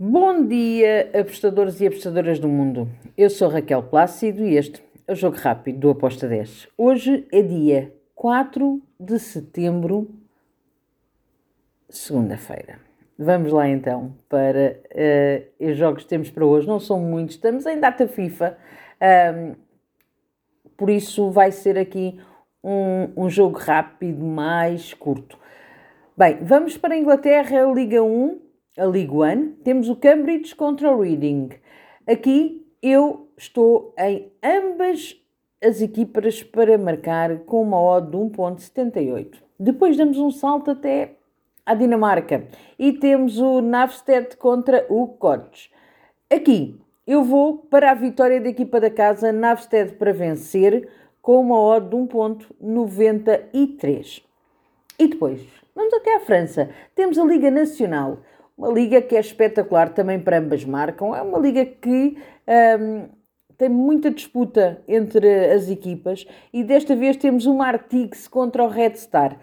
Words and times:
Bom 0.00 0.46
dia, 0.46 1.10
apostadores 1.12 1.80
e 1.80 1.86
apostadoras 1.88 2.38
do 2.38 2.46
mundo. 2.46 2.88
Eu 3.16 3.28
sou 3.28 3.48
Raquel 3.48 3.82
Plácido 3.82 4.44
e 4.44 4.56
este 4.56 4.80
é 5.08 5.12
o 5.12 5.16
Jogo 5.16 5.36
Rápido 5.36 5.80
do 5.80 5.90
Aposta 5.90 6.28
10. 6.28 6.68
Hoje 6.78 7.26
é 7.32 7.42
dia 7.42 7.92
4 8.14 8.80
de 9.00 9.18
setembro, 9.18 10.08
segunda-feira. 11.90 12.78
Vamos 13.18 13.52
lá 13.52 13.68
então 13.68 14.14
para 14.28 14.78
uh, 14.94 15.68
os 15.68 15.76
jogos 15.76 16.04
que 16.04 16.08
temos 16.10 16.30
para 16.30 16.46
hoje. 16.46 16.68
Não 16.68 16.78
são 16.78 17.00
muitos, 17.00 17.34
estamos 17.34 17.66
em 17.66 17.80
data 17.80 18.06
FIFA, 18.06 18.56
um, 19.34 19.56
por 20.76 20.90
isso 20.90 21.28
vai 21.32 21.50
ser 21.50 21.76
aqui 21.76 22.20
um, 22.62 23.24
um 23.24 23.28
jogo 23.28 23.58
rápido 23.58 24.24
mais 24.24 24.94
curto. 24.94 25.36
Bem, 26.16 26.38
vamos 26.40 26.76
para 26.76 26.94
a 26.94 26.98
Inglaterra, 26.98 27.64
Liga 27.74 28.00
1 28.00 28.46
a 28.78 28.84
League 28.84 29.12
One, 29.12 29.54
temos 29.64 29.88
o 29.88 29.96
Cambridge 29.96 30.54
contra 30.54 30.90
o 30.90 31.02
Reading. 31.02 31.50
Aqui 32.06 32.64
eu 32.80 33.28
estou 33.36 33.92
em 33.98 34.30
ambas 34.42 35.20
as 35.62 35.82
equipas 35.82 36.42
para 36.42 36.78
marcar 36.78 37.40
com 37.40 37.60
uma 37.62 37.78
odd 37.80 38.10
de 38.10 38.16
1.78. 38.16 39.34
Depois 39.58 39.96
damos 39.96 40.18
um 40.18 40.30
salto 40.30 40.70
até 40.70 41.16
à 41.66 41.74
Dinamarca 41.74 42.44
e 42.78 42.92
temos 42.92 43.38
o 43.38 43.60
Navstedt 43.60 44.36
contra 44.36 44.86
o 44.88 45.08
Koch. 45.08 45.70
Aqui 46.30 46.80
eu 47.06 47.24
vou 47.24 47.58
para 47.58 47.90
a 47.90 47.94
vitória 47.94 48.40
da 48.40 48.48
equipa 48.48 48.80
da 48.80 48.90
casa 48.90 49.32
Navstedt 49.32 49.94
para 49.94 50.12
vencer 50.12 50.88
com 51.20 51.40
uma 51.40 51.60
odd 51.60 51.88
de 51.88 51.96
1.93. 51.96 54.22
E 54.98 55.08
depois, 55.08 55.42
vamos 55.74 55.92
até 55.94 56.16
à 56.16 56.20
França. 56.20 56.70
Temos 56.94 57.18
a 57.18 57.24
Liga 57.24 57.50
Nacional. 57.50 58.18
Uma 58.58 58.72
liga 58.72 59.00
que 59.00 59.14
é 59.14 59.20
espetacular 59.20 59.90
também 59.90 60.18
para 60.18 60.40
ambas 60.40 60.64
marcam. 60.64 61.14
É 61.14 61.22
uma 61.22 61.38
liga 61.38 61.64
que 61.64 62.18
um, 62.80 63.08
tem 63.56 63.68
muita 63.68 64.10
disputa 64.10 64.82
entre 64.88 65.52
as 65.52 65.70
equipas 65.70 66.26
e 66.52 66.64
desta 66.64 66.96
vez 66.96 67.16
temos 67.16 67.46
uma 67.46 67.68
Artix 67.68 68.26
contra 68.26 68.64
o 68.64 68.68
Red 68.68 68.96
Star. 68.96 69.38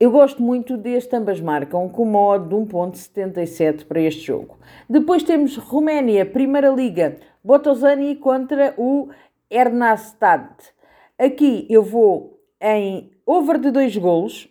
Eu 0.00 0.10
gosto 0.10 0.42
muito 0.42 0.76
deste, 0.76 1.14
ambas 1.14 1.40
marcam 1.40 1.88
com 1.88 2.02
uma 2.02 2.20
odd 2.20 2.48
de 2.48 2.56
1.77 2.56 3.84
para 3.84 4.00
este 4.00 4.22
jogo. 4.22 4.58
Depois 4.88 5.22
temos 5.22 5.56
Roménia, 5.56 6.26
Primeira 6.26 6.70
Liga, 6.70 7.18
Botosani 7.44 8.16
contra 8.16 8.74
o 8.78 9.10
Ernastad. 9.48 10.48
Aqui 11.16 11.68
eu 11.70 11.84
vou 11.84 12.40
em 12.60 13.12
over 13.24 13.58
de 13.58 13.70
dois 13.70 13.96
golos, 13.96 14.48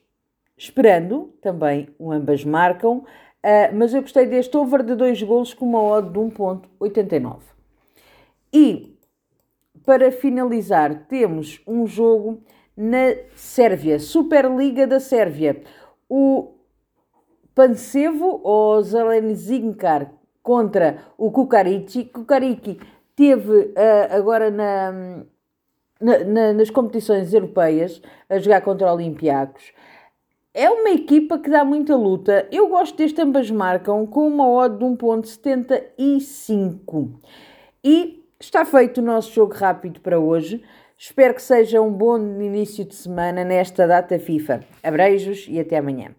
esperando 0.60 1.34
também 1.42 1.88
o 1.98 2.12
ambas 2.12 2.44
marcam, 2.44 2.98
uh, 2.98 3.06
mas 3.74 3.94
eu 3.94 4.02
gostei 4.02 4.26
deste 4.26 4.58
over 4.58 4.84
de 4.84 4.94
dois 4.94 5.24
golos 5.24 5.54
com 5.54 5.66
uma 5.66 5.82
odd 5.82 6.10
de 6.10 6.20
1.89. 6.20 7.38
E 8.52 8.94
para 9.86 10.12
finalizar, 10.12 11.06
temos 11.08 11.62
um 11.66 11.88
jogo 11.88 12.44
na 12.76 13.16
Sérvia, 13.36 14.00
Superliga 14.00 14.86
da 14.86 15.00
Sérvia. 15.00 15.64
O 16.10 16.56
Pansevo 17.56 18.42
ou 18.44 18.82
Zelenzinkar 18.84 20.12
contra 20.44 21.06
o 21.18 21.32
Kukarici. 21.32 22.04
Kukarici 22.04 22.80
teve 23.16 23.52
uh, 23.52 23.74
agora 24.12 24.52
na, 24.52 25.24
na, 26.02 26.54
nas 26.54 26.70
competições 26.70 27.34
europeias 27.34 28.02
a 28.30 28.38
jogar 28.40 28.62
contra 28.62 28.94
Olympiacos 28.94 29.72
é 30.54 30.70
uma 30.70 30.90
equipa 30.90 31.40
que 31.40 31.50
dá 31.50 31.64
muita 31.64 31.96
luta. 31.96 32.46
Eu 32.52 32.68
gosto 32.70 32.98
deste, 32.98 33.22
ambas 33.22 33.50
marcam 33.50 34.06
com 34.06 34.28
uma 34.28 34.46
odd 34.48 34.78
de 34.78 34.86
1.75. 34.86 37.20
E 37.84 38.24
está 38.40 38.64
feito 38.66 39.00
o 39.00 39.04
nosso 39.04 39.34
jogo 39.34 39.54
rápido 39.54 40.02
para 40.02 40.20
hoje. 40.20 40.62
Espero 40.98 41.34
que 41.34 41.42
seja 41.42 41.82
um 41.82 41.92
bom 41.92 42.18
início 42.18 42.84
de 42.84 42.96
semana 42.96 43.46
nesta 43.46 43.88
data 43.88 44.20
FIFA. 44.20 44.60
Abreijos 44.84 45.46
e 45.48 45.58
até 45.60 45.78
amanhã. 45.78 46.19